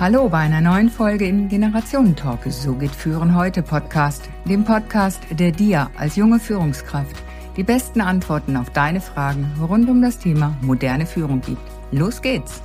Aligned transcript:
Hallo 0.00 0.30
bei 0.30 0.38
einer 0.38 0.62
neuen 0.62 0.88
Folge 0.88 1.26
im 1.26 1.50
Generationentalk. 1.50 2.46
So 2.46 2.74
geht 2.74 2.94
Führen 2.94 3.36
heute 3.36 3.62
Podcast, 3.62 4.30
dem 4.46 4.64
Podcast, 4.64 5.20
der 5.30 5.52
dir 5.52 5.90
als 5.94 6.16
junge 6.16 6.40
Führungskraft 6.40 7.22
die 7.58 7.62
besten 7.62 8.00
Antworten 8.00 8.56
auf 8.56 8.70
deine 8.70 9.02
Fragen 9.02 9.44
rund 9.60 9.90
um 9.90 10.00
das 10.00 10.18
Thema 10.18 10.56
moderne 10.62 11.04
Führung 11.04 11.42
gibt. 11.42 11.60
Los 11.90 12.22
geht's! 12.22 12.62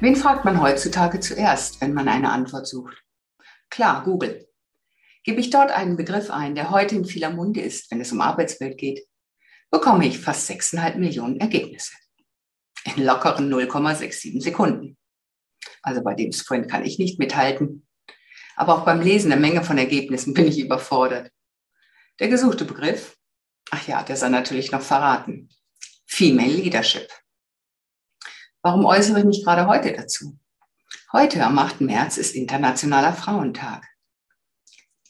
Wen 0.00 0.16
fragt 0.16 0.44
man 0.44 0.60
heutzutage 0.60 1.20
zuerst, 1.20 1.80
wenn 1.80 1.94
man 1.94 2.08
eine 2.08 2.32
Antwort 2.32 2.66
sucht? 2.66 3.00
Klar, 3.70 4.02
Google. 4.02 4.48
Gebe 5.24 5.40
ich 5.40 5.48
dort 5.48 5.70
einen 5.70 5.96
Begriff 5.96 6.30
ein, 6.30 6.54
der 6.54 6.70
heute 6.70 6.94
in 6.96 7.06
vieler 7.06 7.30
Munde 7.30 7.62
ist, 7.62 7.90
wenn 7.90 8.00
es 8.00 8.12
um 8.12 8.20
Arbeitswelt 8.20 8.76
geht, 8.76 9.06
bekomme 9.70 10.06
ich 10.06 10.18
fast 10.18 10.48
6,5 10.50 10.96
Millionen 10.96 11.40
Ergebnisse. 11.40 11.94
In 12.84 13.04
lockeren 13.04 13.50
0,67 13.52 14.42
Sekunden. 14.42 14.98
Also 15.82 16.02
bei 16.02 16.14
dem 16.14 16.30
Sprint 16.32 16.70
kann 16.70 16.84
ich 16.84 16.98
nicht 16.98 17.18
mithalten. 17.18 17.86
Aber 18.54 18.76
auch 18.76 18.84
beim 18.84 19.00
Lesen 19.00 19.30
der 19.30 19.40
Menge 19.40 19.64
von 19.64 19.78
Ergebnissen 19.78 20.34
bin 20.34 20.46
ich 20.46 20.60
überfordert. 20.60 21.32
Der 22.20 22.28
gesuchte 22.28 22.66
Begriff, 22.66 23.16
ach 23.70 23.86
ja, 23.88 24.02
der 24.02 24.16
soll 24.16 24.30
natürlich 24.30 24.70
noch 24.70 24.82
verraten. 24.82 25.48
Female 26.06 26.52
Leadership. 26.52 27.08
Warum 28.60 28.84
äußere 28.84 29.20
ich 29.20 29.24
mich 29.24 29.42
gerade 29.42 29.66
heute 29.66 29.92
dazu? 29.92 30.38
Heute, 31.12 31.44
am 31.44 31.58
8. 31.58 31.80
März, 31.80 32.18
ist 32.18 32.34
Internationaler 32.34 33.14
Frauentag. 33.14 33.86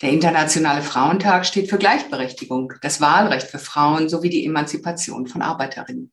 Der 0.04 0.12
Internationale 0.12 0.82
Frauentag 0.82 1.46
steht 1.46 1.70
für 1.70 1.78
Gleichberechtigung, 1.78 2.74
das 2.82 3.00
Wahlrecht 3.00 3.46
für 3.46 3.58
Frauen 3.58 4.10
sowie 4.10 4.28
die 4.28 4.44
Emanzipation 4.44 5.26
von 5.26 5.40
Arbeiterinnen. 5.40 6.12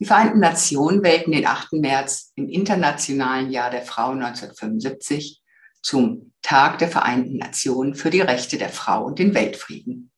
Die 0.00 0.04
Vereinten 0.04 0.40
Nationen 0.40 1.04
wählten 1.04 1.30
den 1.30 1.46
8. 1.46 1.74
März 1.74 2.32
im 2.34 2.48
Internationalen 2.48 3.52
Jahr 3.52 3.70
der 3.70 3.82
Frau 3.82 4.10
1975 4.10 5.40
zum 5.82 6.32
Tag 6.42 6.78
der 6.78 6.88
Vereinten 6.88 7.36
Nationen 7.36 7.94
für 7.94 8.10
die 8.10 8.22
Rechte 8.22 8.58
der 8.58 8.70
Frau 8.70 9.04
und 9.04 9.20
den 9.20 9.34
Weltfrieden. 9.34 10.10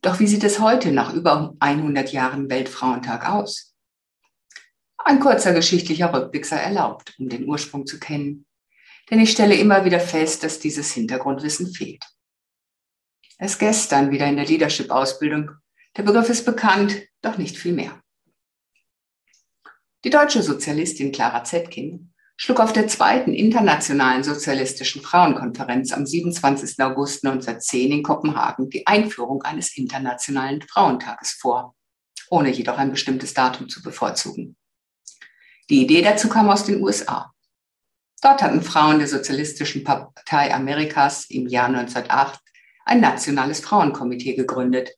Doch 0.00 0.18
wie 0.20 0.26
sieht 0.26 0.42
es 0.42 0.58
heute 0.58 0.90
nach 0.90 1.12
über 1.12 1.52
100 1.60 2.12
Jahren 2.12 2.48
Weltfrauentag 2.48 3.28
aus? 3.28 3.74
Ein 4.96 5.20
kurzer 5.20 5.52
geschichtlicher 5.52 6.14
Rückblick 6.14 6.46
sei 6.46 6.56
erlaubt, 6.56 7.12
um 7.18 7.28
den 7.28 7.46
Ursprung 7.46 7.84
zu 7.84 7.98
kennen 7.98 8.45
denn 9.10 9.20
ich 9.20 9.30
stelle 9.30 9.54
immer 9.54 9.84
wieder 9.84 10.00
fest, 10.00 10.42
dass 10.42 10.58
dieses 10.58 10.92
Hintergrundwissen 10.92 11.72
fehlt. 11.72 12.04
Erst 13.38 13.58
gestern 13.58 14.10
wieder 14.10 14.26
in 14.26 14.36
der 14.36 14.46
Leadership-Ausbildung. 14.46 15.50
Der 15.96 16.02
Begriff 16.02 16.28
ist 16.30 16.44
bekannt, 16.44 17.02
doch 17.22 17.38
nicht 17.38 17.56
viel 17.56 17.72
mehr. 17.72 18.00
Die 20.04 20.10
deutsche 20.10 20.42
Sozialistin 20.42 21.12
Clara 21.12 21.44
Zetkin 21.44 22.12
schlug 22.36 22.60
auf 22.60 22.72
der 22.72 22.86
zweiten 22.86 23.32
internationalen 23.32 24.22
sozialistischen 24.22 25.02
Frauenkonferenz 25.02 25.92
am 25.92 26.06
27. 26.06 26.78
August 26.82 27.24
1910 27.24 27.92
in 27.92 28.02
Kopenhagen 28.02 28.68
die 28.70 28.86
Einführung 28.86 29.42
eines 29.42 29.76
internationalen 29.76 30.62
Frauentages 30.62 31.32
vor, 31.32 31.74
ohne 32.30 32.50
jedoch 32.50 32.78
ein 32.78 32.90
bestimmtes 32.90 33.34
Datum 33.34 33.68
zu 33.68 33.82
bevorzugen. 33.82 34.56
Die 35.70 35.82
Idee 35.82 36.02
dazu 36.02 36.28
kam 36.28 36.48
aus 36.48 36.64
den 36.64 36.82
USA. 36.82 37.32
Dort 38.22 38.42
hatten 38.42 38.62
Frauen 38.62 38.98
der 38.98 39.08
Sozialistischen 39.08 39.84
Partei 39.84 40.54
Amerikas 40.54 41.26
im 41.26 41.46
Jahr 41.46 41.66
1908 41.66 42.40
ein 42.84 43.00
nationales 43.00 43.60
Frauenkomitee 43.60 44.34
gegründet. 44.34 44.90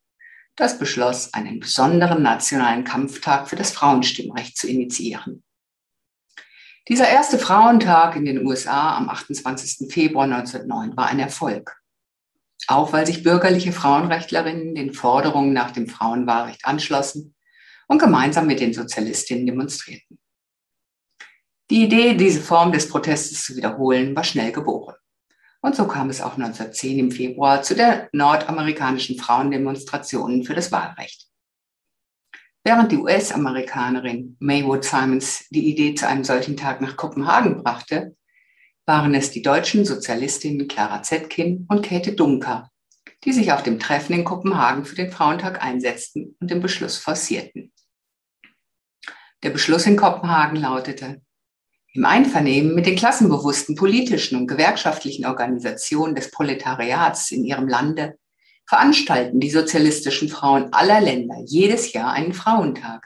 Das 0.54 0.78
beschloss, 0.78 1.32
einen 1.34 1.60
besonderen 1.60 2.22
nationalen 2.22 2.84
Kampftag 2.84 3.48
für 3.48 3.56
das 3.56 3.72
Frauenstimmrecht 3.72 4.56
zu 4.56 4.68
initiieren. 4.68 5.42
Dieser 6.88 7.08
erste 7.08 7.38
Frauentag 7.38 8.16
in 8.16 8.24
den 8.24 8.46
USA 8.46 8.96
am 8.96 9.10
28. 9.10 9.92
Februar 9.92 10.24
1909 10.24 10.96
war 10.96 11.08
ein 11.08 11.18
Erfolg. 11.18 11.76
Auch 12.66 12.92
weil 12.92 13.06
sich 13.06 13.22
bürgerliche 13.22 13.72
Frauenrechtlerinnen 13.72 14.74
den 14.74 14.94
Forderungen 14.94 15.52
nach 15.52 15.70
dem 15.70 15.86
Frauenwahlrecht 15.86 16.64
anschlossen 16.64 17.34
und 17.88 17.98
gemeinsam 17.98 18.46
mit 18.46 18.60
den 18.60 18.72
Sozialistinnen 18.72 19.46
demonstrierten. 19.46 20.17
Die 21.70 21.84
Idee, 21.84 22.14
diese 22.14 22.40
Form 22.40 22.72
des 22.72 22.88
Protestes 22.88 23.44
zu 23.44 23.54
wiederholen, 23.56 24.16
war 24.16 24.24
schnell 24.24 24.52
geboren. 24.52 24.94
Und 25.60 25.76
so 25.76 25.86
kam 25.86 26.08
es 26.08 26.20
auch 26.20 26.34
1910 26.34 26.98
im 26.98 27.10
Februar 27.10 27.62
zu 27.62 27.74
der 27.74 28.08
nordamerikanischen 28.12 29.18
Frauendemonstrationen 29.18 30.44
für 30.44 30.54
das 30.54 30.72
Wahlrecht. 30.72 31.26
Während 32.64 32.92
die 32.92 32.96
US-Amerikanerin 32.96 34.36
Maywood 34.40 34.84
Simons 34.84 35.46
die 35.50 35.68
Idee 35.68 35.94
zu 35.94 36.06
einem 36.06 36.24
solchen 36.24 36.56
Tag 36.56 36.80
nach 36.80 36.96
Kopenhagen 36.96 37.62
brachte, 37.62 38.16
waren 38.86 39.14
es 39.14 39.30
die 39.30 39.42
deutschen 39.42 39.84
Sozialistinnen 39.84 40.68
Clara 40.68 41.02
Zetkin 41.02 41.66
und 41.68 41.82
Käthe 41.82 42.12
Dunker, 42.12 42.70
die 43.24 43.32
sich 43.32 43.52
auf 43.52 43.62
dem 43.62 43.78
Treffen 43.78 44.14
in 44.14 44.24
Kopenhagen 44.24 44.86
für 44.86 44.96
den 44.96 45.10
Frauentag 45.10 45.62
einsetzten 45.62 46.36
und 46.40 46.50
den 46.50 46.60
Beschluss 46.60 46.96
forcierten. 46.96 47.72
Der 49.42 49.50
Beschluss 49.50 49.86
in 49.86 49.96
Kopenhagen 49.96 50.56
lautete, 50.56 51.20
im 51.98 52.04
Einvernehmen 52.04 52.76
mit 52.76 52.86
den 52.86 52.94
klassenbewussten 52.94 53.74
politischen 53.74 54.38
und 54.38 54.46
gewerkschaftlichen 54.46 55.26
Organisationen 55.26 56.14
des 56.14 56.30
Proletariats 56.30 57.32
in 57.32 57.44
ihrem 57.44 57.66
Lande 57.66 58.16
veranstalten 58.68 59.40
die 59.40 59.50
sozialistischen 59.50 60.28
Frauen 60.28 60.72
aller 60.72 61.00
Länder 61.00 61.34
jedes 61.44 61.92
Jahr 61.92 62.12
einen 62.12 62.34
Frauentag, 62.34 63.04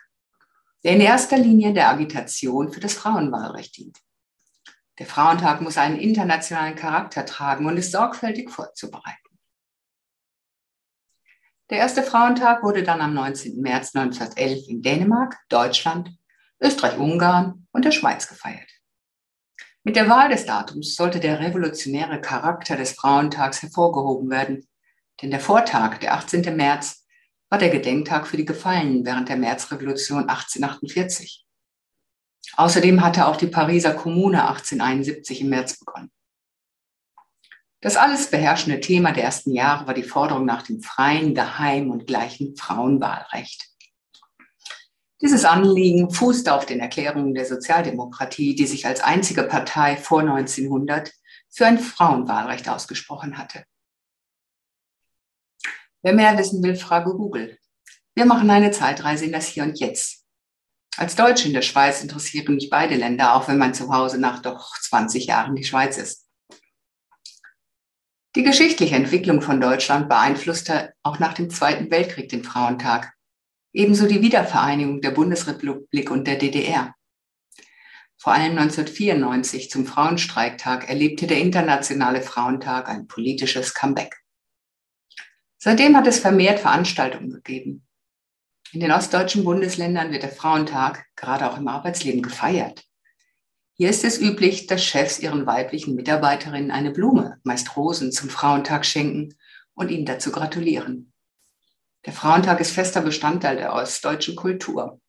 der 0.85 0.93
in 0.93 1.01
erster 1.01 1.39
Linie 1.39 1.73
der 1.73 1.89
Agitation 1.89 2.71
für 2.71 2.81
das 2.81 2.93
Frauenwahlrecht 2.93 3.79
dient. 3.79 3.97
Der 4.99 5.07
Frauentag 5.07 5.63
muss 5.63 5.79
einen 5.79 5.99
internationalen 5.99 6.77
Charakter 6.77 7.25
tragen 7.25 7.65
und 7.65 7.79
ist 7.79 7.93
sorgfältig 7.93 8.51
vorzubereiten. 8.51 9.39
Der 11.71 11.79
erste 11.79 12.03
Frauentag 12.03 12.63
wurde 12.63 12.83
dann 12.83 13.01
am 13.01 13.15
19. 13.15 13.59
März 13.59 13.95
1911 13.95 14.69
in 14.69 14.83
Dänemark, 14.83 15.39
Deutschland, 15.49 16.11
Österreich-Ungarn 16.61 17.67
und 17.73 17.87
der 17.87 17.93
Schweiz 17.93 18.29
gefeiert. 18.29 18.72
Mit 19.85 19.97
der 19.97 20.09
Wahl 20.09 20.29
des 20.29 20.47
Datums 20.47 20.95
sollte 20.95 21.19
der 21.19 21.41
revolutionäre 21.41 22.21
Charakter 22.21 22.77
des 22.77 22.93
Frauentags 22.93 23.63
hervorgehoben 23.63 24.31
werden, 24.31 24.69
denn 25.21 25.31
der 25.31 25.41
Vortag, 25.41 25.99
der 25.99 26.15
18. 26.15 26.57
März, 26.57 27.05
war 27.51 27.59
der 27.59 27.71
Gedenktag 27.71 28.29
für 28.29 28.37
die 28.37 28.45
Gefallenen 28.45 29.05
während 29.05 29.29
der 29.29 29.37
Märzrevolution 29.37 30.29
1848. 30.29 31.45
Außerdem 32.57 33.03
hatte 33.03 33.27
auch 33.27 33.37
die 33.37 33.49
Pariser 33.49 33.95
Kommune 33.95 34.43
1871 34.47 35.41
im 35.41 35.49
März 35.49 35.79
begonnen. 35.79 36.13
Das 37.81 37.97
alles 37.97 38.31
beherrschende 38.31 38.79
Thema 38.79 39.11
der 39.11 39.25
ersten 39.25 39.53
Jahre 39.53 39.89
war 39.89 39.95
die 39.95 40.05
Forderung 40.05 40.45
nach 40.45 40.63
dem 40.63 40.81
freien, 40.81 41.35
geheimen 41.35 41.91
und 41.91 42.07
gleichen 42.07 42.57
Frauenwahlrecht. 42.57 43.72
Dieses 45.23 45.45
Anliegen 45.45 46.11
fußte 46.11 46.53
auf 46.53 46.67
den 46.67 46.81
Erklärungen 46.81 47.33
der 47.33 47.47
Sozialdemokratie, 47.47 48.57
die 48.57 48.67
sich 48.67 48.87
als 48.87 49.01
einzige 49.01 49.45
Partei 49.45 49.97
vor 49.97 50.21
1900 50.21 51.13
für 51.49 51.65
ein 51.65 51.79
Frauenwahlrecht 51.79 52.69
ausgesprochen 52.69 53.39
hatte. 53.39 53.65
Wer 56.03 56.15
mehr 56.15 56.37
wissen 56.37 56.61
will, 56.65 56.75
frage 56.75 57.13
Google. 57.13 57.57
Wir 58.17 58.25
machen 58.25 58.51
eine 58.51 58.73
Zeitreise 58.73 59.27
in 59.27 59.33
das 59.33 59.47
Hier 59.47 59.63
und 59.63 59.79
Jetzt. 59.79 60.25
Als 60.97 61.15
Deutsche 61.15 61.47
in 61.47 61.55
der 61.55 61.63
Schweiz 61.63 62.03
interessieren 62.03 62.57
mich 62.57 62.69
beide 62.69 62.97
Länder, 62.97 63.37
auch 63.37 63.47
wenn 63.47 63.59
mein 63.59 63.75
Zuhause 63.75 64.19
nach 64.19 64.43
doch 64.43 64.77
20 64.77 65.27
Jahren 65.27 65.55
die 65.55 65.65
Schweiz 65.65 65.99
ist. 65.99 66.27
Die 68.35 68.43
geschichtliche 68.43 68.97
Entwicklung 68.97 69.41
von 69.41 69.61
Deutschland 69.61 70.09
beeinflusste 70.09 70.95
auch 71.05 71.21
nach 71.21 71.35
dem 71.35 71.49
Zweiten 71.49 71.91
Weltkrieg 71.93 72.29
den 72.29 72.43
Frauentag 72.43 73.13
ebenso 73.73 74.07
die 74.07 74.23
Wiedervereinigung 74.23 75.01
der 75.01 75.11
Bundesrepublik 75.11 76.11
und 76.11 76.27
der 76.27 76.37
DDR. 76.37 76.95
Vor 78.17 78.33
allem 78.33 78.57
1994 78.57 79.71
zum 79.71 79.85
Frauenstreiktag 79.85 80.89
erlebte 80.89 81.27
der 81.27 81.39
Internationale 81.39 82.23
Frauentag 82.23 82.89
ein 82.89 83.09
politisches 83.09 83.75
Comeback. 83.75 84.23
Seitdem 85.59 85.97
hat 85.97 86.07
es 86.07 86.21
vermehrt 86.21 86.61
Veranstaltungen 86.61 87.33
gegeben. 87.33 87.87
In 88.73 88.81
den 88.81 88.93
ostdeutschen 88.93 89.45
Bundesländern 89.45 90.13
wird 90.13 90.23
der 90.23 90.31
Frauentag 90.31 91.05
gerade 91.17 91.51
auch 91.51 91.59
im 91.59 91.69
Arbeitsleben 91.69 92.23
gefeiert. 92.23 92.85
Hier 93.75 93.91
ist 93.91 94.05
es 94.05 94.21
üblich, 94.21 94.67
dass 94.67 94.85
Chefs 94.85 95.19
ihren 95.19 95.47
weiblichen 95.47 95.95
Mitarbeiterinnen 95.95 96.71
eine 96.71 96.91
Blume, 96.91 97.39
meist 97.43 97.77
Rosen, 97.77 98.13
zum 98.13 98.29
Frauentag 98.29 98.87
schenken 98.87 99.35
und 99.75 99.91
ihnen 99.91 100.07
dazu 100.07 100.31
gratulieren. 100.31 101.12
Der 102.05 102.13
Frauentag 102.13 102.59
ist 102.61 102.73
fester 102.73 103.01
Bestandteil 103.01 103.57
der 103.57 103.73
ostdeutschen 103.75 104.35
Kultur. 104.35 105.01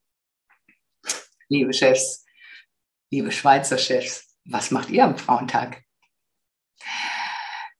Liebe 1.50 1.74
Chefs, 1.74 2.24
liebe 3.10 3.31
Schweizer 3.31 3.80
Chefs, 3.80 4.38
was 4.45 4.69
macht 4.69 4.92
ihr 4.92 5.04
am 5.04 5.18
Frauentag? 5.18 5.84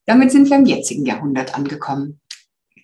Damit 0.06 0.32
sind 0.32 0.50
wir 0.50 0.58
im 0.58 0.66
jetzigen 0.66 1.06
Jahrhundert 1.06 1.54
angekommen. 1.54 2.22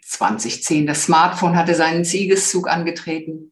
2010 0.06 0.86
das 0.86 1.04
Smartphone 1.04 1.56
hatte 1.56 1.74
seinen 1.74 2.06
Siegeszug 2.06 2.70
angetreten, 2.70 3.52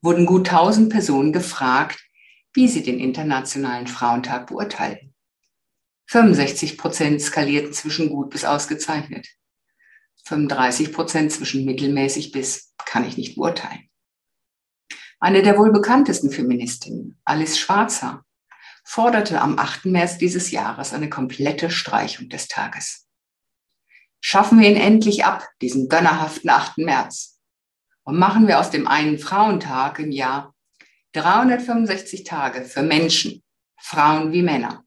wurden 0.00 0.24
gut 0.24 0.48
1000 0.48 0.90
Personen 0.92 1.32
gefragt, 1.32 2.00
wie 2.52 2.68
sie 2.68 2.82
den 2.84 3.00
Internationalen 3.00 3.88
Frauentag 3.88 4.46
beurteilten. 4.46 5.12
65 6.06 6.78
Prozent 6.78 7.20
skalierten 7.20 7.72
zwischen 7.72 8.10
gut 8.10 8.30
bis 8.30 8.44
ausgezeichnet. 8.44 9.28
35 10.24 10.92
Prozent 10.92 11.32
zwischen 11.32 11.64
mittelmäßig 11.64 12.32
bis 12.32 12.74
kann 12.84 13.06
ich 13.06 13.16
nicht 13.16 13.36
beurteilen. 13.36 13.88
Eine 15.18 15.42
der 15.42 15.56
wohl 15.56 15.72
bekanntesten 15.72 16.30
Feministinnen, 16.30 17.20
Alice 17.24 17.58
Schwarzer, 17.58 18.24
forderte 18.84 19.40
am 19.40 19.58
8. 19.58 19.86
März 19.86 20.18
dieses 20.18 20.50
Jahres 20.50 20.92
eine 20.92 21.08
komplette 21.08 21.70
Streichung 21.70 22.28
des 22.28 22.48
Tages. 22.48 23.08
Schaffen 24.20 24.60
wir 24.60 24.68
ihn 24.68 24.76
endlich 24.76 25.24
ab, 25.24 25.48
diesen 25.60 25.88
gönnerhaften 25.88 26.50
8. 26.50 26.78
März. 26.78 27.40
Und 28.04 28.18
machen 28.18 28.48
wir 28.48 28.58
aus 28.58 28.70
dem 28.70 28.88
einen 28.88 29.18
Frauentag 29.18 29.98
im 30.00 30.10
Jahr 30.10 30.54
365 31.12 32.24
Tage 32.24 32.64
für 32.64 32.82
Menschen, 32.82 33.42
Frauen 33.78 34.32
wie 34.32 34.42
Männer. 34.42 34.84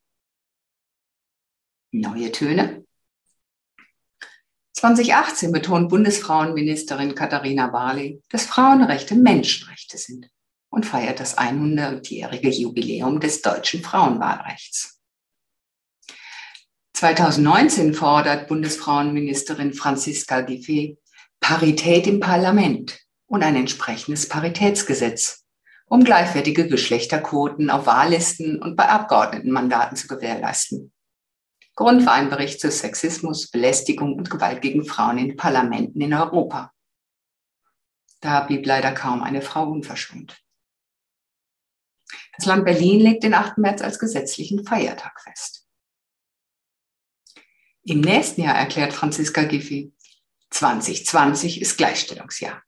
Neue 1.91 2.31
Töne? 2.31 2.84
2018 4.85 5.51
betont 5.51 5.89
Bundesfrauenministerin 5.89 7.15
Katharina 7.15 7.67
Barley, 7.67 8.21
dass 8.29 8.45
Frauenrechte 8.45 9.15
Menschenrechte 9.15 9.97
sind 9.97 10.29
und 10.69 10.85
feiert 10.85 11.19
das 11.19 11.39
100-jährige 11.39 12.49
Jubiläum 12.49 13.19
des 13.19 13.41
deutschen 13.41 13.81
Frauenwahlrechts. 13.81 15.01
2019 16.93 17.95
fordert 17.95 18.47
Bundesfrauenministerin 18.47 19.73
Franziska 19.73 20.41
Giffey 20.41 20.99
Parität 21.39 22.05
im 22.05 22.19
Parlament 22.19 22.99
und 23.25 23.41
ein 23.41 23.55
entsprechendes 23.55 24.29
Paritätsgesetz, 24.29 25.45
um 25.87 26.03
gleichwertige 26.03 26.67
Geschlechterquoten 26.67 27.71
auf 27.71 27.87
Wahllisten 27.87 28.61
und 28.61 28.75
bei 28.75 28.87
Abgeordnetenmandaten 28.87 29.97
zu 29.97 30.07
gewährleisten. 30.07 30.91
Grund 31.75 32.05
war 32.05 32.13
ein 32.13 32.29
Bericht 32.29 32.61
zu 32.61 32.71
Sexismus, 32.71 33.51
Belästigung 33.51 34.15
und 34.15 34.29
Gewalt 34.29 34.61
gegen 34.61 34.85
Frauen 34.85 35.17
in 35.17 35.35
Parlamenten 35.35 35.99
in 35.99 36.13
Europa. 36.13 36.73
Da 38.21 38.41
blieb 38.41 38.65
leider 38.65 38.93
kaum 38.93 39.21
eine 39.21 39.41
Frau 39.41 39.69
unverschont. 39.69 40.41
Das 42.37 42.45
Land 42.45 42.63
Berlin 42.63 43.01
legt 43.01 43.23
den 43.23 43.33
8. 43.33 43.57
März 43.57 43.81
als 43.81 43.99
gesetzlichen 43.99 44.65
Feiertag 44.65 45.19
fest. 45.21 45.67
Im 47.83 47.99
nächsten 48.01 48.41
Jahr 48.41 48.55
erklärt 48.55 48.93
Franziska 48.93 49.43
Giffey, 49.43 49.93
2020 50.51 51.61
ist 51.61 51.77
Gleichstellungsjahr. 51.77 52.63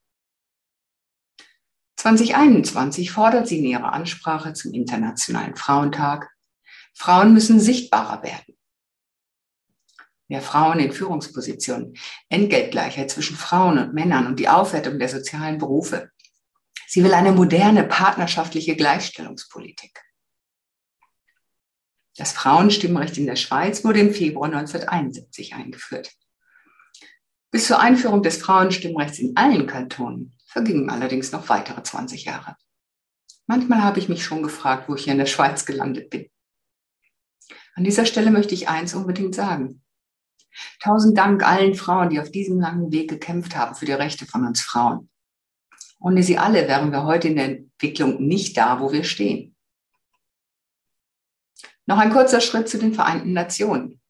2021 1.96 3.12
fordert 3.12 3.48
sie 3.48 3.60
in 3.60 3.66
ihrer 3.66 3.94
Ansprache 3.94 4.54
zum 4.54 4.74
Internationalen 4.74 5.56
Frauentag, 5.56 6.30
Frauen 6.94 7.34
müssen 7.34 7.60
sichtbarer 7.60 8.22
werden 8.22 8.57
mehr 10.28 10.42
Frauen 10.42 10.80
in 10.80 10.92
Führungspositionen, 10.92 11.98
Entgeltgleichheit 12.30 13.10
zwischen 13.10 13.38
Frauen 13.38 13.78
und 13.78 13.94
Männern 13.94 14.28
und 14.28 14.40
die 14.40 14.50
Aufwertung 14.50 15.00
der 15.00 15.10
sozialen 15.10 15.58
Berufe. 15.58 16.12
Sie 16.88 17.04
will 17.04 17.14
eine 17.14 17.32
moderne 17.32 17.84
partnerschaftliche 17.84 18.76
Gleichstellungspolitik. 18.76 20.02
Das 22.16 22.32
Frauenstimmrecht 22.32 23.18
in 23.18 23.28
der 23.28 23.36
Schweiz 23.36 23.84
wurde 23.84 24.00
im 24.00 24.14
Februar 24.14 24.48
1971 24.48 25.54
eingeführt. 25.54 26.12
Bis 27.52 27.68
zur 27.68 27.80
Einführung 27.80 28.24
des 28.24 28.38
Frauenstimmrechts 28.38 29.20
in 29.20 29.38
allen 29.38 29.68
Kantonen 29.68 30.36
vergingen 30.46 30.90
allerdings 30.90 31.32
noch 31.32 31.48
weitere 31.50 31.84
20 31.84 32.26
Jahre. 32.26 32.58
Manchmal 33.46 33.84
habe 33.84 34.00
ich 34.00 34.10
mich 34.10 34.24
schon 34.24 34.44
gefragt, 34.44 34.90
wo 34.90 34.96
ich 34.96 35.04
hier 35.04 35.14
in 35.14 35.20
der 35.20 35.26
Schweiz 35.26 35.66
gelandet 35.66 36.10
bin. 36.10 36.30
An 37.76 37.84
dieser 37.84 38.06
Stelle 38.06 38.32
möchte 38.32 38.56
ich 38.56 38.68
eins 38.68 38.94
unbedingt 38.94 39.36
sagen. 39.36 39.84
Tausend 40.82 41.18
Dank 41.18 41.44
allen 41.44 41.76
Frauen, 41.76 42.10
die 42.10 42.20
auf 42.20 42.32
diesem 42.32 42.60
langen 42.60 42.92
Weg 42.92 43.10
gekämpft 43.10 43.56
haben 43.56 43.76
für 43.76 43.86
die 43.86 43.94
Rechte 43.94 44.26
von 44.26 44.46
uns 44.46 44.62
Frauen. 44.62 45.10
Ohne 46.00 46.24
sie 46.24 46.38
alle 46.38 46.68
wären 46.68 46.92
wir 46.92 47.04
heute 47.04 47.30
in 47.30 47.36
der 47.36 47.46
Entwicklung 47.46 48.22
nicht 48.26 48.58
da, 48.58 48.80
wo 48.80 48.92
wir 48.92 49.04
stehen. 49.04 49.56
Noch 51.86 51.98
ein 51.98 52.12
kurzer 52.12 52.42
Schritt 52.42 52.70
zu 52.70 52.78
den 52.78 52.94
Vereinten 52.94 53.34
Nationen. 53.34 54.02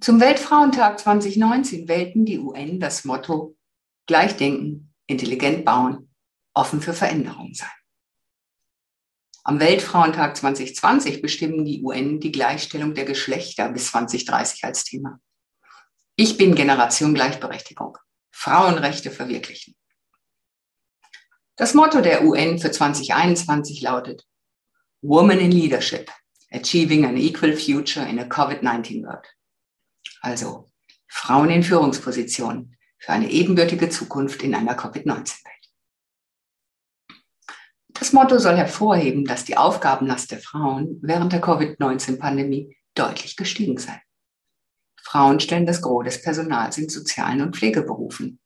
Zum 0.00 0.20
Weltfrauentag 0.20 0.98
2019 0.98 1.88
wählten 1.88 2.24
die 2.24 2.38
UN 2.38 2.80
das 2.80 3.04
Motto 3.04 3.56
Gleichdenken, 4.06 4.92
intelligent 5.06 5.64
bauen, 5.64 6.10
offen 6.52 6.80
für 6.80 6.92
Veränderung 6.92 7.54
sein. 7.54 7.70
Am 9.46 9.60
Weltfrauentag 9.60 10.38
2020 10.38 11.20
bestimmen 11.20 11.66
die 11.66 11.82
UN 11.82 12.18
die 12.18 12.32
Gleichstellung 12.32 12.94
der 12.94 13.04
Geschlechter 13.04 13.68
bis 13.68 13.88
2030 13.88 14.64
als 14.64 14.84
Thema. 14.84 15.20
Ich 16.16 16.38
bin 16.38 16.54
Generation 16.54 17.12
Gleichberechtigung. 17.12 17.98
Frauenrechte 18.32 19.10
verwirklichen. 19.10 19.76
Das 21.56 21.74
Motto 21.74 22.00
der 22.00 22.24
UN 22.24 22.58
für 22.58 22.70
2021 22.70 23.82
lautet 23.82 24.26
Woman 25.02 25.38
in 25.38 25.52
Leadership, 25.52 26.10
Achieving 26.50 27.04
an 27.04 27.18
Equal 27.18 27.54
Future 27.54 28.08
in 28.08 28.18
a 28.18 28.24
COVID-19 28.24 29.04
World. 29.04 29.26
Also 30.22 30.70
Frauen 31.06 31.50
in 31.50 31.62
Führungspositionen 31.62 32.78
für 32.98 33.12
eine 33.12 33.30
ebenbürtige 33.30 33.90
Zukunft 33.90 34.42
in 34.42 34.54
einer 34.54 34.74
Covid-19-Welt. 34.74 35.63
Das 38.04 38.12
Motto 38.12 38.36
soll 38.36 38.58
hervorheben, 38.58 39.24
dass 39.24 39.46
die 39.46 39.56
Aufgabenlast 39.56 40.30
der 40.30 40.38
Frauen 40.38 40.98
während 41.00 41.32
der 41.32 41.40
Covid-19-Pandemie 41.40 42.76
deutlich 42.94 43.34
gestiegen 43.34 43.78
sei. 43.78 43.98
Frauen 45.02 45.40
stellen 45.40 45.64
das 45.64 45.80
Gros 45.80 46.04
des 46.04 46.20
Personals 46.20 46.76
in 46.76 46.90
sozialen 46.90 47.40
und 47.40 47.56
Pflegeberufen. 47.56 48.40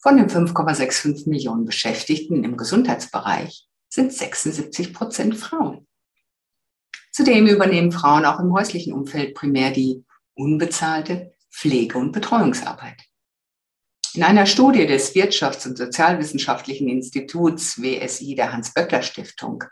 Von 0.00 0.16
den 0.16 0.30
5,65 0.30 1.28
Millionen 1.28 1.66
Beschäftigten 1.66 2.42
im 2.42 2.56
Gesundheitsbereich 2.56 3.68
sind 3.90 4.14
76 4.14 4.94
Prozent 4.94 5.36
Frauen. 5.36 5.86
Zudem 7.12 7.48
übernehmen 7.48 7.92
Frauen 7.92 8.24
auch 8.24 8.40
im 8.40 8.54
häuslichen 8.54 8.94
Umfeld 8.94 9.34
primär 9.34 9.72
die 9.72 10.06
unbezahlte 10.32 11.34
Pflege- 11.52 11.98
und 11.98 12.12
Betreuungsarbeit. 12.12 12.99
In 14.12 14.24
einer 14.24 14.46
Studie 14.46 14.86
des 14.86 15.14
Wirtschafts- 15.14 15.68
und 15.68 15.78
Sozialwissenschaftlichen 15.78 16.88
Instituts 16.88 17.80
WSI 17.80 18.34
der 18.34 18.52
Hans-Böckler-Stiftung 18.52 19.62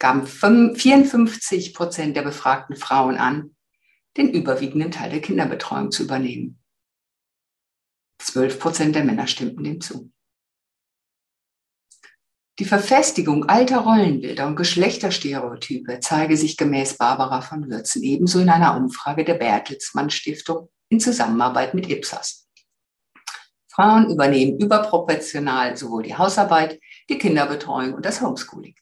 gaben 0.00 0.26
54 0.26 1.74
Prozent 1.74 2.16
der 2.16 2.22
befragten 2.22 2.74
Frauen 2.74 3.16
an, 3.16 3.54
den 4.16 4.32
überwiegenden 4.32 4.90
Teil 4.90 5.10
der 5.10 5.20
Kinderbetreuung 5.20 5.92
zu 5.92 6.02
übernehmen. 6.02 6.60
12 8.20 8.58
Prozent 8.58 8.96
der 8.96 9.04
Männer 9.04 9.28
stimmten 9.28 9.62
dem 9.62 9.80
zu. 9.80 10.10
Die 12.58 12.64
Verfestigung 12.64 13.48
alter 13.48 13.78
Rollenbilder 13.78 14.48
und 14.48 14.56
Geschlechterstereotype 14.56 16.00
zeige 16.00 16.36
sich 16.36 16.56
gemäß 16.56 16.98
Barbara 16.98 17.42
von 17.42 17.70
Würzen 17.70 18.02
ebenso 18.02 18.40
in 18.40 18.48
einer 18.48 18.76
Umfrage 18.76 19.24
der 19.24 19.34
Bertelsmann 19.34 20.10
Stiftung 20.10 20.68
in 20.88 20.98
Zusammenarbeit 20.98 21.74
mit 21.74 21.88
Ipsos. 21.88 22.47
Frauen 23.78 24.10
übernehmen 24.10 24.58
überproportional 24.58 25.76
sowohl 25.76 26.02
die 26.02 26.16
Hausarbeit, 26.16 26.80
die 27.08 27.16
Kinderbetreuung 27.16 27.94
und 27.94 28.04
das 28.04 28.20
Homeschooling. 28.20 28.74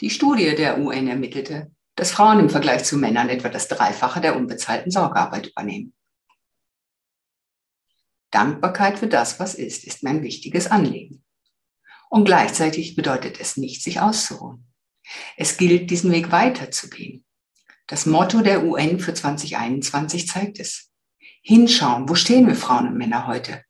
Die 0.00 0.10
Studie 0.10 0.56
der 0.56 0.80
UN 0.80 1.06
ermittelte, 1.06 1.70
dass 1.94 2.10
Frauen 2.10 2.40
im 2.40 2.50
Vergleich 2.50 2.82
zu 2.82 2.96
Männern 2.96 3.28
etwa 3.28 3.48
das 3.48 3.68
Dreifache 3.68 4.20
der 4.20 4.34
unbezahlten 4.34 4.90
Sorgearbeit 4.90 5.46
übernehmen. 5.46 5.94
Dankbarkeit 8.32 8.98
für 8.98 9.06
das, 9.06 9.38
was 9.38 9.54
ist, 9.54 9.84
ist 9.84 10.02
mein 10.02 10.24
wichtiges 10.24 10.66
Anliegen. 10.66 11.22
Und 12.10 12.24
gleichzeitig 12.24 12.96
bedeutet 12.96 13.38
es 13.38 13.56
nicht, 13.56 13.84
sich 13.84 14.00
auszuruhen. 14.00 14.66
Es 15.36 15.58
gilt, 15.58 15.92
diesen 15.92 16.10
Weg 16.10 16.32
weiterzugehen. 16.32 17.24
Das 17.86 18.04
Motto 18.04 18.40
der 18.40 18.64
UN 18.64 18.98
für 18.98 19.14
2021 19.14 20.26
zeigt 20.26 20.58
es. 20.58 20.90
Hinschauen, 21.42 22.08
wo 22.08 22.16
stehen 22.16 22.48
wir 22.48 22.56
Frauen 22.56 22.88
und 22.88 22.96
Männer 22.96 23.28
heute? 23.28 23.62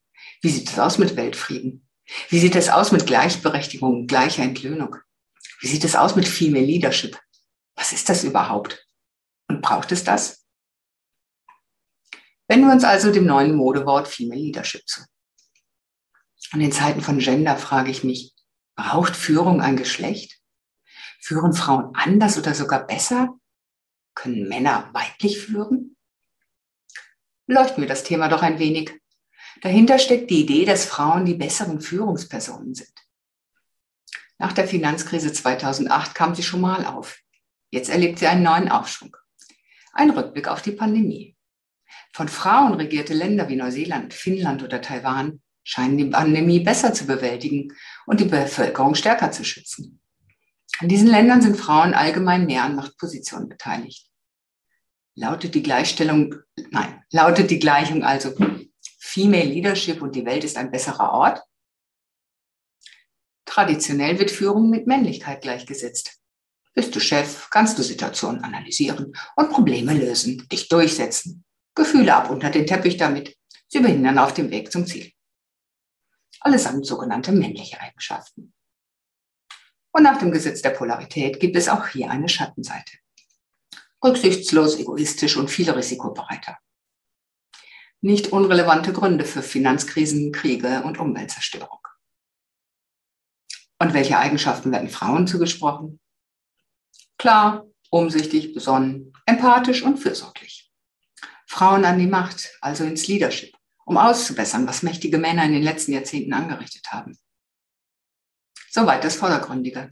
Wie 0.42 0.50
sieht 0.50 0.68
es 0.68 0.78
aus 0.78 0.98
mit 0.98 1.16
Weltfrieden? 1.16 1.88
Wie 2.28 2.38
sieht 2.38 2.54
es 2.56 2.68
aus 2.68 2.92
mit 2.92 3.06
Gleichberechtigung 3.06 4.06
gleicher 4.06 4.42
Entlöhnung? 4.42 4.96
Wie 5.60 5.66
sieht 5.66 5.84
es 5.84 5.96
aus 5.96 6.14
mit 6.16 6.28
Female 6.28 6.64
Leadership? 6.64 7.18
Was 7.74 7.92
ist 7.92 8.08
das 8.08 8.24
überhaupt? 8.24 8.86
Und 9.48 9.62
braucht 9.62 9.92
es 9.92 10.04
das? 10.04 10.46
Wenden 12.48 12.66
wir 12.66 12.72
uns 12.72 12.84
also 12.84 13.12
dem 13.12 13.26
neuen 13.26 13.56
Modewort 13.56 14.06
Female 14.06 14.40
Leadership 14.40 14.86
zu. 14.86 15.02
Und 16.52 16.60
in 16.60 16.72
Zeiten 16.72 17.00
von 17.00 17.18
Gender 17.18 17.56
frage 17.56 17.90
ich 17.90 18.04
mich, 18.04 18.34
braucht 18.76 19.16
Führung 19.16 19.60
ein 19.60 19.76
Geschlecht? 19.76 20.40
Führen 21.20 21.54
Frauen 21.54 21.94
anders 21.94 22.38
oder 22.38 22.54
sogar 22.54 22.86
besser? 22.86 23.36
Können 24.14 24.48
Männer 24.48 24.90
weiblich 24.92 25.40
führen? 25.40 25.96
Beleuchten 27.46 27.82
wir 27.82 27.88
das 27.88 28.04
Thema 28.04 28.28
doch 28.28 28.42
ein 28.42 28.58
wenig. 28.58 28.92
Dahinter 29.62 29.98
steckt 29.98 30.30
die 30.30 30.42
Idee, 30.42 30.64
dass 30.64 30.84
Frauen 30.84 31.25
die 31.25 31.34
besseren 31.34 31.80
Führungspersonen 31.80 32.75
sind. 32.75 32.92
Nach 34.38 34.52
der 34.52 34.68
Finanzkrise 34.68 35.32
2008 35.32 36.14
kam 36.14 36.34
sie 36.34 36.42
schon 36.42 36.60
mal 36.60 36.84
auf. 36.84 37.18
Jetzt 37.70 37.88
erlebt 37.88 38.18
sie 38.18 38.26
einen 38.26 38.42
neuen 38.42 38.68
Aufschwung. 38.68 39.16
Ein 39.92 40.10
Rückblick 40.10 40.48
auf 40.48 40.62
die 40.62 40.72
Pandemie. 40.72 41.36
Von 42.12 42.28
Frauen 42.28 42.75
regierte 42.75 43.14
Länder 43.14 43.48
wie 43.48 43.56
Neuseeland, 43.56 44.12
Finnland 44.14 44.62
oder 44.62 44.80
Taiwan 44.80 45.40
scheinen 45.64 45.98
die 45.98 46.04
Pandemie 46.06 46.60
besser 46.60 46.94
zu 46.94 47.06
bewältigen 47.06 47.72
und 48.06 48.20
die 48.20 48.25
Bevölkerung 48.25 48.94
stärker 48.94 49.32
zu 49.32 49.44
schützen. 49.44 50.00
In 50.80 50.88
diesen 50.88 51.08
Ländern 51.08 51.42
sind 51.42 51.56
Frauen 51.56 51.94
allgemein 51.94 52.46
mehr 52.46 52.62
an 52.62 52.76
Machtpositionen 52.76 53.48
beteiligt. 53.48 54.06
Lautet 55.14 55.54
die 55.54 55.62
Gleichstellung, 55.62 56.34
nein, 56.70 57.02
lautet 57.10 57.50
die 57.50 57.58
Gleichung 57.58 58.04
also 58.04 58.34
Female 59.06 59.44
Leadership 59.44 60.02
und 60.02 60.16
die 60.16 60.26
Welt 60.26 60.42
ist 60.42 60.56
ein 60.56 60.72
besserer 60.72 61.12
Ort? 61.12 61.40
Traditionell 63.44 64.18
wird 64.18 64.32
Führung 64.32 64.68
mit 64.68 64.88
Männlichkeit 64.88 65.42
gleichgesetzt. 65.42 66.18
Bist 66.75 66.94
du 66.94 66.98
Chef, 66.98 67.48
kannst 67.50 67.78
du 67.78 67.84
Situationen 67.84 68.42
analysieren 68.42 69.16
und 69.36 69.50
Probleme 69.50 69.94
lösen, 69.94 70.46
dich 70.48 70.68
durchsetzen, 70.68 71.44
Gefühle 71.76 72.16
ab 72.16 72.30
unter 72.30 72.50
den 72.50 72.66
Teppich 72.66 72.96
damit. 72.96 73.38
Sie 73.68 73.78
behindern 73.78 74.18
auf 74.18 74.34
dem 74.34 74.50
Weg 74.50 74.72
zum 74.72 74.84
Ziel. 74.86 75.12
Allesamt 76.40 76.84
sogenannte 76.84 77.30
männliche 77.30 77.80
Eigenschaften. 77.80 78.52
Und 79.92 80.02
nach 80.02 80.18
dem 80.18 80.32
Gesetz 80.32 80.62
der 80.62 80.70
Polarität 80.70 81.38
gibt 81.38 81.56
es 81.56 81.68
auch 81.68 81.86
hier 81.86 82.10
eine 82.10 82.28
Schattenseite. 82.28 82.98
Rücksichtslos, 84.04 84.78
egoistisch 84.80 85.36
und 85.36 85.48
viel 85.48 85.70
risikobereiter. 85.70 86.58
Nicht 88.06 88.28
unrelevante 88.28 88.92
Gründe 88.92 89.25
für 89.25 89.42
Finanzkrisen, 89.42 90.30
Kriege 90.30 90.84
und 90.84 90.96
Umweltzerstörung. 90.96 91.80
Und 93.80 93.94
welche 93.94 94.16
Eigenschaften 94.16 94.70
werden 94.70 94.90
Frauen 94.90 95.26
zugesprochen? 95.26 95.98
Klar, 97.18 97.66
umsichtig, 97.90 98.54
besonnen, 98.54 99.12
empathisch 99.26 99.82
und 99.82 99.98
fürsorglich. 99.98 100.70
Frauen 101.48 101.84
an 101.84 101.98
die 101.98 102.06
Macht, 102.06 102.56
also 102.60 102.84
ins 102.84 103.08
Leadership, 103.08 103.56
um 103.84 103.96
auszubessern, 103.96 104.68
was 104.68 104.84
mächtige 104.84 105.18
Männer 105.18 105.44
in 105.44 105.54
den 105.54 105.64
letzten 105.64 105.92
Jahrzehnten 105.92 106.32
angerichtet 106.32 106.86
haben. 106.92 107.18
Soweit 108.70 109.02
das 109.02 109.16
Vordergründige. 109.16 109.90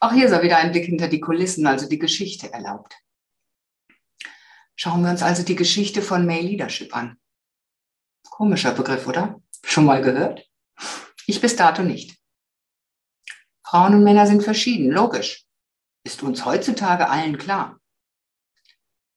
Auch 0.00 0.12
hier 0.12 0.28
sei 0.28 0.42
wieder 0.42 0.58
ein 0.58 0.70
Blick 0.70 0.84
hinter 0.84 1.08
die 1.08 1.20
Kulissen, 1.20 1.66
also 1.66 1.88
die 1.88 1.98
Geschichte 1.98 2.52
erlaubt. 2.52 2.94
Schauen 4.76 5.02
wir 5.02 5.10
uns 5.10 5.22
also 5.22 5.42
die 5.42 5.56
Geschichte 5.56 6.02
von 6.02 6.26
Male 6.26 6.42
Leadership 6.42 6.94
an. 6.94 7.18
Komischer 8.28 8.72
Begriff, 8.72 9.06
oder? 9.06 9.40
Schon 9.64 9.86
mal 9.86 10.02
gehört? 10.02 10.46
Ich 11.26 11.40
bis 11.40 11.56
dato 11.56 11.82
nicht. 11.82 12.16
Frauen 13.64 13.94
und 13.94 14.04
Männer 14.04 14.26
sind 14.26 14.44
verschieden, 14.44 14.90
logisch. 14.90 15.44
Ist 16.04 16.22
uns 16.22 16.44
heutzutage 16.44 17.08
allen 17.08 17.38
klar. 17.38 17.80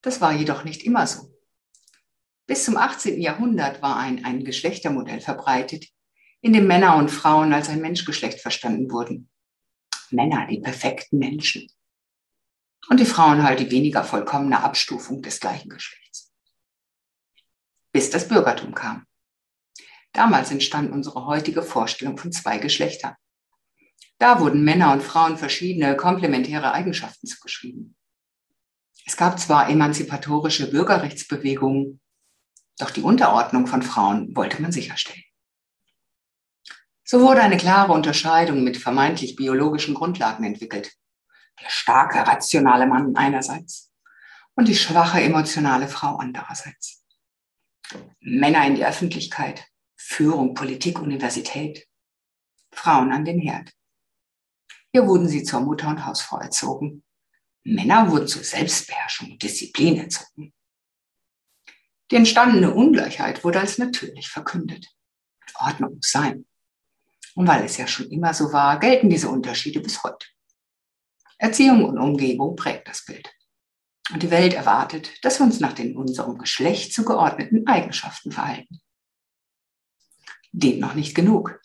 Das 0.01 0.21
war 0.21 0.31
jedoch 0.31 0.63
nicht 0.63 0.83
immer 0.83 1.05
so. 1.05 1.31
Bis 2.47 2.65
zum 2.65 2.77
18. 2.77 3.21
Jahrhundert 3.21 3.81
war 3.81 3.97
ein, 3.97 4.25
ein 4.25 4.43
Geschlechtermodell 4.43 5.19
verbreitet, 5.19 5.85
in 6.41 6.53
dem 6.53 6.67
Männer 6.67 6.95
und 6.95 7.09
Frauen 7.09 7.53
als 7.53 7.69
ein 7.69 7.81
Menschgeschlecht 7.81 8.39
verstanden 8.39 8.89
wurden. 8.89 9.29
Männer, 10.09 10.47
die 10.47 10.61
perfekten 10.61 11.19
Menschen. 11.19 11.67
Und 12.87 12.99
die 12.99 13.05
Frauen 13.05 13.43
halt 13.43 13.59
die 13.59 13.71
weniger 13.71 14.03
vollkommene 14.03 14.63
Abstufung 14.63 15.21
des 15.21 15.39
gleichen 15.39 15.69
Geschlechts. 15.69 16.31
Bis 17.91 18.09
das 18.09 18.27
Bürgertum 18.27 18.73
kam. 18.73 19.05
Damals 20.13 20.51
entstand 20.51 20.91
unsere 20.91 21.25
heutige 21.25 21.61
Vorstellung 21.61 22.17
von 22.17 22.31
zwei 22.31 22.57
Geschlechtern. 22.57 23.15
Da 24.17 24.39
wurden 24.39 24.63
Männer 24.63 24.91
und 24.91 25.03
Frauen 25.03 25.37
verschiedene 25.37 25.95
komplementäre 25.95 26.71
Eigenschaften 26.71 27.27
zugeschrieben. 27.27 27.95
Es 29.05 29.17
gab 29.17 29.39
zwar 29.39 29.69
emanzipatorische 29.69 30.69
Bürgerrechtsbewegungen, 30.69 31.99
doch 32.77 32.91
die 32.91 33.01
Unterordnung 33.01 33.67
von 33.67 33.81
Frauen 33.81 34.35
wollte 34.35 34.61
man 34.61 34.71
sicherstellen. 34.71 35.23
So 37.03 37.21
wurde 37.21 37.41
eine 37.41 37.57
klare 37.57 37.91
Unterscheidung 37.91 38.63
mit 38.63 38.77
vermeintlich 38.77 39.35
biologischen 39.35 39.95
Grundlagen 39.95 40.43
entwickelt. 40.43 40.93
Der 41.61 41.69
starke, 41.69 42.19
rationale 42.19 42.87
Mann 42.87 43.15
einerseits 43.15 43.91
und 44.55 44.67
die 44.67 44.75
schwache, 44.75 45.21
emotionale 45.21 45.87
Frau 45.87 46.17
andererseits. 46.17 47.03
Männer 48.19 48.65
in 48.65 48.75
die 48.75 48.85
Öffentlichkeit, 48.85 49.65
Führung, 49.95 50.53
Politik, 50.53 50.99
Universität, 50.99 51.87
Frauen 52.71 53.11
an 53.11 53.25
den 53.25 53.39
Herd. 53.39 53.71
Hier 54.91 55.07
wurden 55.07 55.27
sie 55.27 55.43
zur 55.43 55.61
Mutter 55.61 55.87
und 55.87 56.05
Hausfrau 56.05 56.39
erzogen. 56.39 57.03
Männer 57.63 58.09
wurden 58.09 58.27
zur 58.27 58.43
Selbstbeherrschung 58.43 59.31
und 59.31 59.43
Disziplin 59.43 59.97
erzogen. 59.97 60.53
Die 62.11 62.15
entstandene 62.15 62.73
Ungleichheit 62.73 63.43
wurde 63.43 63.59
als 63.59 63.77
natürlich 63.77 64.29
verkündet. 64.29 64.87
Ordnung 65.59 65.95
muss 65.95 66.11
sein. 66.11 66.45
Und 67.35 67.47
weil 67.47 67.63
es 67.63 67.77
ja 67.77 67.87
schon 67.87 68.09
immer 68.09 68.33
so 68.33 68.51
war, 68.51 68.79
gelten 68.79 69.09
diese 69.09 69.29
Unterschiede 69.29 69.79
bis 69.79 70.03
heute. 70.03 70.25
Erziehung 71.39 71.85
und 71.85 71.97
Umgebung 71.97 72.55
prägt 72.55 72.87
das 72.87 73.05
Bild. 73.05 73.33
Und 74.11 74.23
die 74.23 74.31
Welt 74.31 74.53
erwartet, 74.53 75.23
dass 75.23 75.39
wir 75.39 75.45
uns 75.45 75.59
nach 75.59 75.73
den 75.73 75.95
unserem 75.95 76.37
Geschlecht 76.37 76.93
zugeordneten 76.93 77.65
Eigenschaften 77.65 78.31
verhalten. 78.31 78.81
Dem 80.51 80.79
noch 80.79 80.95
nicht 80.95 81.15
genug. 81.15 81.59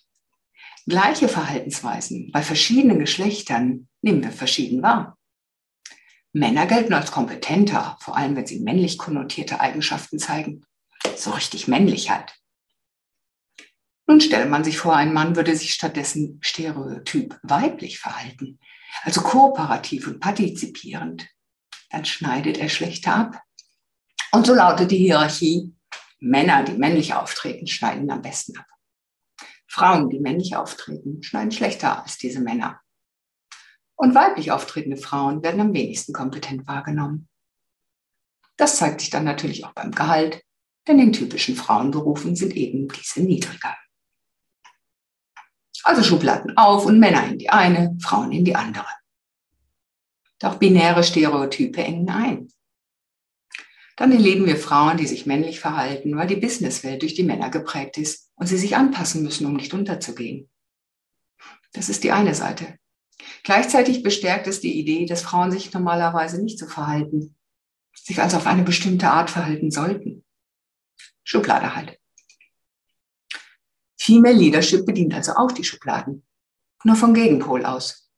Gleiche 0.87 1.29
Verhaltensweisen 1.29 2.31
bei 2.33 2.43
verschiedenen 2.43 2.99
Geschlechtern 2.99 3.89
nehmen 4.03 4.23
wir 4.23 4.33
verschieden 4.33 4.83
wahr. 4.83 5.19
Männer 6.33 6.67
gelten 6.67 6.93
als 6.93 7.11
kompetenter, 7.11 7.97
vor 8.01 8.17
allem 8.17 8.37
wenn 8.37 8.47
sie 8.47 8.61
männlich 8.61 8.99
konnotierte 8.99 9.61
Eigenschaften 9.61 10.19
zeigen. 10.19 10.65
So 11.17 11.31
richtig 11.31 11.69
männlich 11.69 12.11
halt. 12.11 12.39
Nun 14.07 14.21
stelle 14.21 14.47
man 14.47 14.65
sich 14.65 14.79
vor, 14.79 14.95
ein 14.95 15.15
Mann 15.15 15.37
würde 15.37 15.57
sich 15.57 15.73
stattdessen 15.73 16.39
stereotyp 16.43 17.39
weiblich 17.43 17.99
verhalten, 17.99 18.59
also 19.03 19.21
kooperativ 19.21 20.07
und 20.07 20.21
partizipierend. 20.21 21.29
Dann 21.91 22.05
schneidet 22.05 22.59
er 22.59 22.69
schlechter 22.69 23.15
ab. 23.15 23.43
Und 24.33 24.47
so 24.47 24.55
lautet 24.55 24.91
die 24.91 24.99
Hierarchie, 24.99 25.75
Männer, 26.21 26.65
die 26.65 26.73
männlich 26.73 27.15
auftreten, 27.15 27.67
schneiden 27.67 28.11
am 28.11 28.23
besten 28.23 28.57
ab. 28.59 28.67
Frauen, 29.69 30.09
die 30.09 30.21
männlich 30.21 30.57
auftreten, 30.57 31.23
schneiden 31.23 31.53
schlechter 31.53 32.03
als 32.03 32.19
diese 32.19 32.41
Männer. 32.41 32.81
Und 33.97 34.15
weiblich 34.15 34.51
auftretende 34.51 34.97
Frauen 34.97 35.43
werden 35.43 35.61
am 35.61 35.75
wenigsten 35.75 36.13
kompetent 36.13 36.67
wahrgenommen. 36.67 37.29
Das 38.57 38.77
zeigt 38.77 39.01
sich 39.01 39.11
dann 39.11 39.25
natürlich 39.25 39.65
auch 39.65 39.73
beim 39.73 39.91
Gehalt, 39.91 40.43
denn 40.87 40.99
in 40.99 41.13
typischen 41.13 41.57
Frauenberufen 41.57 42.37
sind 42.37 42.55
eben 42.55 42.89
diese 42.89 43.23
niedriger. 43.23 43.77
Also 45.85 46.03
Schubladen 46.03 46.57
auf 46.57 46.87
und 46.87 46.99
Männer 46.99 47.27
in 47.27 47.39
die 47.39 47.51
eine, 47.51 47.97
Frauen 48.01 48.33
in 48.33 48.45
die 48.45 48.57
andere. 48.57 48.89
Doch 50.39 50.57
binäre 50.57 51.05
Stereotype 51.05 51.83
engen 51.83 52.09
ein. 52.09 52.49
Dann 53.97 54.11
erleben 54.11 54.47
wir 54.47 54.57
Frauen, 54.57 54.97
die 54.97 55.07
sich 55.07 55.27
männlich 55.27 55.61
verhalten, 55.61 56.17
weil 56.17 56.27
die 56.27 56.37
Businesswelt 56.37 57.03
durch 57.03 57.15
die 57.15 57.23
Männer 57.23 57.51
geprägt 57.51 57.99
ist 57.99 58.31
und 58.35 58.47
sie 58.47 58.57
sich 58.57 58.77
anpassen 58.77 59.23
müssen, 59.23 59.47
um 59.47 59.55
nicht 59.55 59.73
unterzugehen. 59.73 60.51
Das 61.73 61.89
ist 61.89 62.03
die 62.03 62.13
eine 62.13 62.35
Seite. 62.35 62.79
Gleichzeitig 63.43 64.03
bestärkt 64.03 64.47
es 64.47 64.61
die 64.61 64.79
Idee, 64.79 65.07
dass 65.07 65.23
Frauen 65.23 65.53
sich 65.53 65.73
normalerweise 65.73 66.43
nicht 66.43 66.59
so 66.59 66.67
verhalten, 66.67 67.37
sich 67.95 68.21
also 68.21 68.39
auf 68.39 68.47
eine 68.47 68.63
bestimmte 68.63 69.11
Art 69.11 69.31
verhalten 69.31 69.71
sollten. 69.71 70.25
Schublade 71.23 71.77
halt. 71.77 71.99
Female 74.05 74.35
Leadership 74.35 74.85
bedient 74.85 75.15
also 75.15 75.33
auch 75.33 75.51
die 75.51 75.65
Schubladen, 75.65 76.27
nur 76.85 76.95
vom 76.95 77.15
Gegenpol 77.15 77.65
aus. 77.65 78.11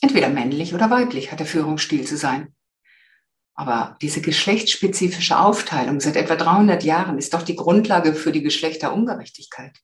Entweder 0.00 0.28
männlich 0.28 0.74
oder 0.74 0.90
weiblich 0.90 1.32
hat 1.32 1.40
der 1.40 1.46
Führungsstil 1.48 2.06
zu 2.06 2.16
sein. 2.16 2.54
Aber 3.56 3.98
diese 4.00 4.20
geschlechtsspezifische 4.20 5.36
Aufteilung 5.36 5.98
seit 5.98 6.14
etwa 6.14 6.36
300 6.36 6.84
Jahren 6.84 7.18
ist 7.18 7.34
doch 7.34 7.42
die 7.42 7.56
Grundlage 7.56 8.14
für 8.14 8.30
die 8.30 8.44
Geschlechterungerechtigkeit. 8.44 9.76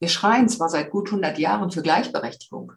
Wir 0.00 0.08
schreien 0.08 0.48
zwar 0.48 0.70
seit 0.70 0.90
gut 0.90 1.08
100 1.08 1.38
Jahren 1.38 1.70
für 1.70 1.82
Gleichberechtigung, 1.82 2.72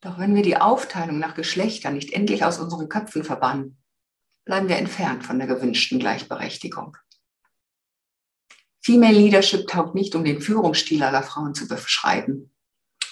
doch 0.00 0.18
wenn 0.18 0.34
wir 0.34 0.42
die 0.42 0.56
Aufteilung 0.56 1.18
nach 1.18 1.34
Geschlechtern 1.34 1.92
nicht 1.92 2.14
endlich 2.14 2.42
aus 2.42 2.58
unseren 2.58 2.88
Köpfen 2.88 3.22
verbannen, 3.22 3.82
bleiben 4.46 4.70
wir 4.70 4.76
entfernt 4.76 5.26
von 5.26 5.38
der 5.38 5.46
gewünschten 5.46 5.98
Gleichberechtigung. 5.98 6.96
Female 8.86 9.18
Leadership 9.18 9.66
taugt 9.66 9.96
nicht, 9.96 10.14
um 10.14 10.22
den 10.22 10.40
Führungsstil 10.40 11.02
aller 11.02 11.24
Frauen 11.24 11.54
zu 11.54 11.66
beschreiben. 11.66 12.52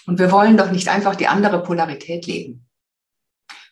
Und 0.07 0.21
wir 0.21 0.31
wollen 0.31 0.57
doch 0.57 0.71
nicht 0.71 0.87
einfach 0.87 1.17
die 1.17 1.27
andere 1.27 1.65
Polarität 1.65 2.27
leben. 2.27 2.69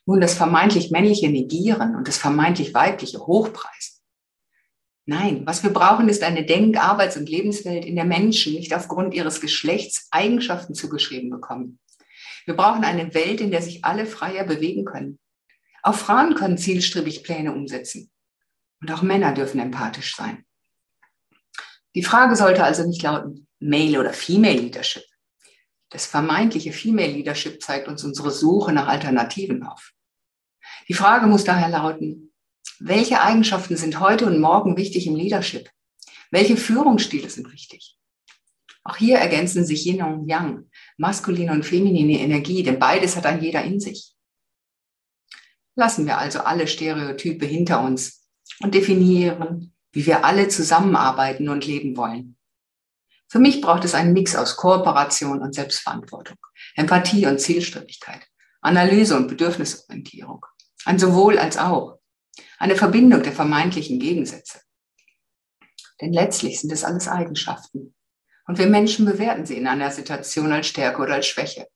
Nun 0.04 0.20
das 0.20 0.34
vermeintlich 0.34 0.90
männliche 0.90 1.28
negieren 1.28 1.94
und 1.94 2.08
das 2.08 2.18
vermeintlich 2.18 2.74
weibliche 2.74 3.20
hochpreisen. 3.20 4.00
Nein, 5.06 5.46
was 5.46 5.62
wir 5.62 5.70
brauchen, 5.70 6.08
ist 6.08 6.24
eine 6.24 6.44
Denk-, 6.44 6.76
Arbeits- 6.76 7.16
und 7.16 7.28
Lebenswelt, 7.28 7.84
in 7.84 7.94
der 7.94 8.04
Menschen 8.04 8.54
nicht 8.54 8.74
aufgrund 8.74 9.14
ihres 9.14 9.40
Geschlechts 9.40 10.08
Eigenschaften 10.10 10.74
zugeschrieben 10.74 11.30
bekommen. 11.30 11.78
Wir 12.46 12.56
brauchen 12.56 12.82
eine 12.82 13.14
Welt, 13.14 13.40
in 13.40 13.52
der 13.52 13.62
sich 13.62 13.84
alle 13.84 14.06
freier 14.06 14.42
bewegen 14.42 14.84
können. 14.84 15.20
Auch 15.84 15.94
Frauen 15.94 16.34
können 16.34 16.58
zielstrebig 16.58 17.22
Pläne 17.22 17.52
umsetzen. 17.52 18.10
Und 18.80 18.90
auch 18.90 19.02
Männer 19.02 19.32
dürfen 19.34 19.60
empathisch 19.60 20.16
sein. 20.16 20.44
Die 21.94 22.02
Frage 22.02 22.36
sollte 22.36 22.64
also 22.64 22.86
nicht 22.86 23.02
lauten 23.02 23.46
Male 23.60 24.00
oder 24.00 24.12
Female 24.12 24.58
Leadership. 24.58 25.04
Das 25.90 26.06
vermeintliche 26.06 26.72
Female 26.72 27.12
Leadership 27.12 27.62
zeigt 27.62 27.88
uns 27.88 28.02
unsere 28.02 28.30
Suche 28.30 28.72
nach 28.72 28.88
Alternativen 28.88 29.62
auf. 29.62 29.92
Die 30.88 30.94
Frage 30.94 31.26
muss 31.26 31.44
daher 31.44 31.68
lauten, 31.68 32.32
welche 32.78 33.20
Eigenschaften 33.20 33.76
sind 33.76 34.00
heute 34.00 34.26
und 34.26 34.40
morgen 34.40 34.76
wichtig 34.76 35.06
im 35.06 35.16
Leadership? 35.16 35.70
Welche 36.30 36.56
Führungsstile 36.56 37.28
sind 37.28 37.52
wichtig? 37.52 37.98
Auch 38.84 38.96
hier 38.96 39.18
ergänzen 39.18 39.64
sich 39.64 39.86
Yin 39.86 40.02
und 40.02 40.28
Yang, 40.28 40.68
maskuline 40.96 41.52
und 41.52 41.64
feminine 41.64 42.18
Energie, 42.18 42.62
denn 42.62 42.78
beides 42.78 43.14
hat 43.16 43.26
ein 43.26 43.42
jeder 43.42 43.62
in 43.62 43.78
sich. 43.78 44.14
Lassen 45.76 46.06
wir 46.06 46.18
also 46.18 46.40
alle 46.40 46.66
Stereotype 46.66 47.46
hinter 47.46 47.82
uns 47.84 48.26
und 48.60 48.74
definieren, 48.74 49.74
wie 49.92 50.06
wir 50.06 50.24
alle 50.24 50.48
zusammenarbeiten 50.48 51.48
und 51.48 51.66
leben 51.66 51.96
wollen. 51.96 52.36
Für 53.28 53.38
mich 53.38 53.60
braucht 53.60 53.84
es 53.84 53.94
einen 53.94 54.12
Mix 54.12 54.36
aus 54.36 54.56
Kooperation 54.56 55.40
und 55.40 55.54
Selbstverantwortung, 55.54 56.36
Empathie 56.74 57.26
und 57.26 57.40
Zielstrebigkeit, 57.40 58.26
Analyse 58.60 59.16
und 59.16 59.28
Bedürfnisorientierung, 59.28 60.44
ein 60.84 60.98
sowohl 60.98 61.38
als 61.38 61.56
auch, 61.56 61.98
eine 62.58 62.76
Verbindung 62.76 63.22
der 63.22 63.32
vermeintlichen 63.32 63.98
Gegensätze. 63.98 64.60
Denn 66.00 66.12
letztlich 66.12 66.60
sind 66.60 66.72
es 66.72 66.84
alles 66.84 67.08
Eigenschaften. 67.08 67.94
Und 68.46 68.58
wir 68.58 68.66
Menschen 68.66 69.06
bewerten 69.06 69.46
sie 69.46 69.56
in 69.56 69.66
einer 69.66 69.90
Situation 69.90 70.52
als 70.52 70.66
Stärke 70.66 71.00
oder 71.00 71.14
als 71.14 71.26
Schwäche. 71.26 71.68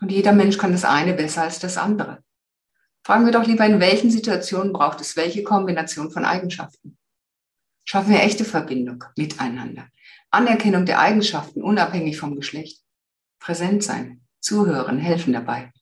Und 0.00 0.12
jeder 0.12 0.32
Mensch 0.32 0.58
kann 0.58 0.72
das 0.72 0.84
eine 0.84 1.14
besser 1.14 1.42
als 1.42 1.58
das 1.58 1.76
andere. 1.76 2.22
Fragen 3.02 3.24
wir 3.24 3.32
doch 3.32 3.46
lieber, 3.46 3.64
in 3.66 3.80
welchen 3.80 4.10
Situationen 4.10 4.72
braucht 4.72 5.00
es 5.00 5.16
welche 5.16 5.42
Kombination 5.42 6.10
von 6.10 6.24
Eigenschaften? 6.24 6.98
Schaffen 7.84 8.12
wir 8.12 8.22
echte 8.22 8.44
Verbindung 8.44 9.04
miteinander. 9.16 9.88
Anerkennung 10.30 10.86
der 10.86 11.00
Eigenschaften 11.00 11.62
unabhängig 11.62 12.18
vom 12.18 12.36
Geschlecht. 12.36 12.82
Präsent 13.40 13.82
sein, 13.82 14.20
zuhören, 14.40 14.98
helfen 14.98 15.32
dabei. 15.32 15.72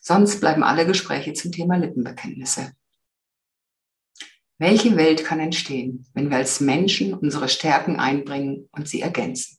Sonst 0.00 0.40
bleiben 0.40 0.62
alle 0.62 0.86
Gespräche 0.86 1.32
zum 1.32 1.50
Thema 1.50 1.76
Lippenbekenntnisse. 1.76 2.72
Welche 4.58 4.96
Welt 4.96 5.24
kann 5.24 5.40
entstehen, 5.40 6.06
wenn 6.14 6.30
wir 6.30 6.36
als 6.36 6.60
Menschen 6.60 7.12
unsere 7.12 7.48
Stärken 7.48 7.98
einbringen 7.98 8.68
und 8.70 8.88
sie 8.88 9.00
ergänzen? 9.00 9.58